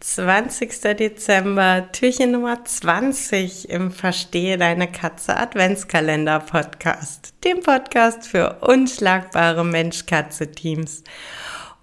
[0.00, 0.96] 20.
[0.96, 11.04] Dezember, Türchen Nummer 20 im Verstehe deine Katze Adventskalender Podcast, dem Podcast für unschlagbare Mensch-Katze-Teams.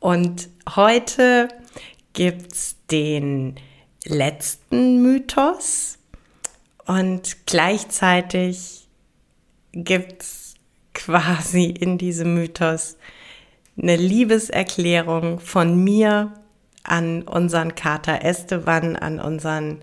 [0.00, 1.46] Und heute
[2.12, 3.54] gibt's den
[4.04, 5.98] letzten Mythos
[6.86, 8.88] und gleichzeitig
[9.70, 10.54] gibt's
[10.94, 12.96] quasi in diesem Mythos
[13.80, 16.39] eine Liebeserklärung von mir
[16.90, 19.82] an unseren Kater Esteban, an unseren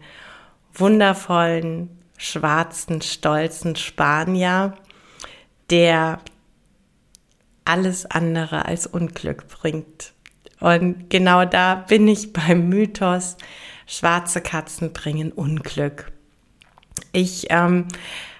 [0.74, 4.74] wundervollen, schwarzen, stolzen Spanier,
[5.70, 6.20] der
[7.66, 10.14] alles andere als Unglück bringt.
[10.60, 13.38] Und genau da bin ich beim Mythos,
[13.86, 16.12] schwarze Katzen bringen Unglück.
[17.12, 17.88] Ich ähm,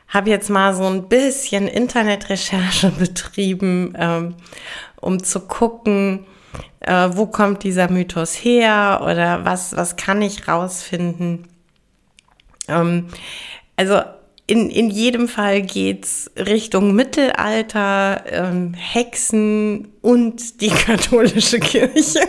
[0.08, 4.36] habe jetzt mal so ein bisschen Internetrecherche betrieben, ähm,
[5.00, 6.26] um zu gucken,
[6.80, 11.48] äh, wo kommt dieser Mythos her oder was, was kann ich rausfinden.
[12.68, 13.08] Ähm,
[13.76, 14.02] also
[14.48, 22.22] in, in jedem Fall geht's Richtung Mittelalter, ähm, Hexen und die katholische Kirche.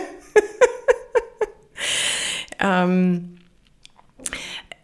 [2.59, 3.37] ähm,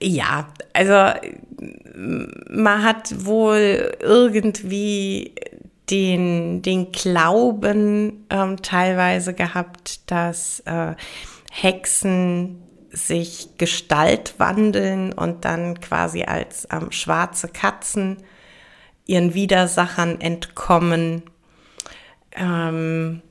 [0.02, 1.20] ja, also
[2.50, 5.36] man hat wohl irgendwie
[5.90, 10.96] den, den Glauben ähm, teilweise gehabt, dass äh,
[11.52, 18.18] Hexen sich Gestalt wandeln und dann quasi als ähm, schwarze Katzen
[19.06, 21.24] ihren Widersachern entkommen.
[22.32, 23.22] Ähm,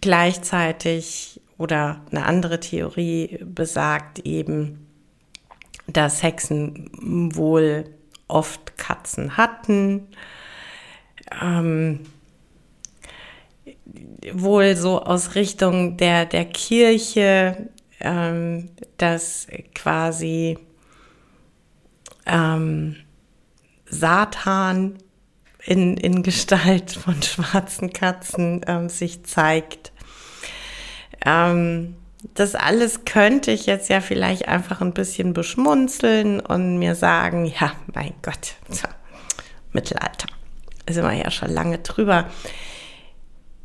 [0.00, 4.86] gleichzeitig oder eine andere Theorie besagt eben,
[5.86, 6.90] dass Hexen
[7.34, 7.84] wohl
[8.28, 10.08] oft Katzen hatten
[11.42, 12.00] ähm,
[14.32, 17.68] wohl so aus Richtung der, der Kirche,
[18.00, 20.58] ähm, dass quasi
[22.26, 22.96] ähm,
[23.86, 24.98] Satan
[25.64, 29.92] in, in Gestalt von schwarzen Katzen ähm, sich zeigt.
[31.24, 31.96] Ähm,
[32.34, 37.72] das alles könnte ich jetzt ja vielleicht einfach ein bisschen beschmunzeln und mir sagen, ja,
[37.94, 38.54] mein Gott,
[39.72, 40.26] Mittelalter
[40.88, 42.26] sind wir ja schon lange drüber.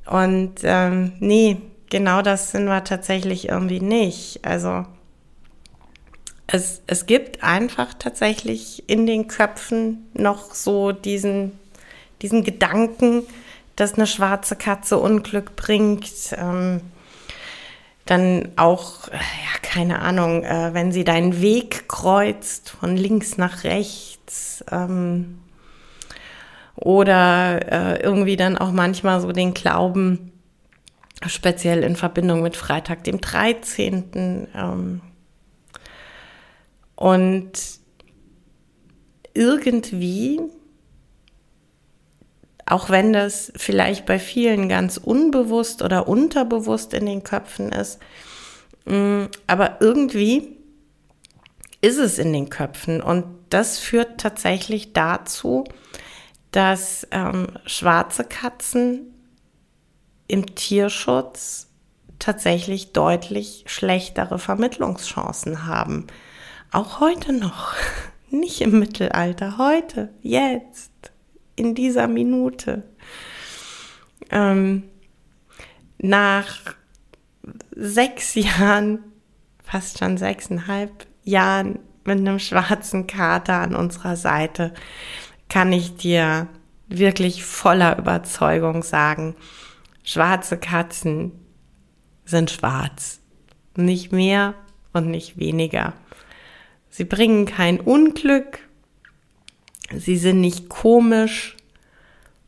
[0.05, 1.57] Und ähm, nee,
[1.89, 4.43] genau das sind wir tatsächlich irgendwie nicht.
[4.43, 4.85] Also
[6.47, 11.57] es, es gibt einfach tatsächlich in den Köpfen noch so diesen,
[12.21, 13.23] diesen Gedanken,
[13.75, 16.09] dass eine schwarze Katze Unglück bringt.
[16.33, 16.81] Ähm,
[18.05, 24.65] dann auch, ja, keine Ahnung, äh, wenn sie deinen Weg kreuzt, von links nach rechts,
[24.71, 25.39] ähm,
[26.75, 30.31] oder äh, irgendwie dann auch manchmal so den Glauben,
[31.27, 34.47] speziell in Verbindung mit Freitag, dem 13.
[34.55, 35.01] Ähm,
[36.95, 37.51] und
[39.33, 40.39] irgendwie,
[42.65, 47.99] auch wenn das vielleicht bei vielen ganz unbewusst oder unterbewusst in den Köpfen ist,
[48.85, 50.57] mm, aber irgendwie
[51.81, 55.65] ist es in den Köpfen und das führt tatsächlich dazu,
[56.51, 59.13] dass ähm, schwarze Katzen
[60.27, 61.67] im Tierschutz
[62.19, 66.07] tatsächlich deutlich schlechtere Vermittlungschancen haben.
[66.71, 67.73] Auch heute noch.
[68.29, 70.91] Nicht im Mittelalter, heute, jetzt,
[71.57, 72.83] in dieser Minute.
[74.29, 74.83] Ähm,
[75.97, 76.47] nach
[77.75, 78.99] sechs Jahren,
[79.63, 84.73] fast schon sechseinhalb Jahren mit einem schwarzen Kater an unserer Seite,
[85.51, 86.47] kann ich dir
[86.87, 89.35] wirklich voller Überzeugung sagen,
[90.01, 91.33] schwarze Katzen
[92.23, 93.19] sind schwarz.
[93.75, 94.53] Nicht mehr
[94.93, 95.91] und nicht weniger.
[96.89, 98.59] Sie bringen kein Unglück.
[99.93, 101.57] Sie sind nicht komisch.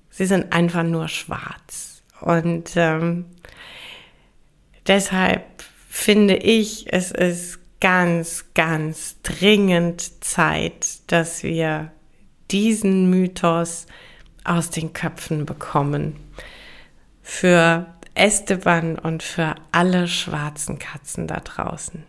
[0.09, 2.03] Sie sind einfach nur schwarz.
[2.21, 3.25] Und ähm,
[4.87, 5.43] deshalb
[5.89, 11.91] finde ich, es ist ganz, ganz dringend Zeit, dass wir
[12.53, 13.87] diesen Mythos
[14.43, 16.15] aus den Köpfen bekommen.
[17.21, 22.03] Für Esteban und für alle schwarzen Katzen da draußen.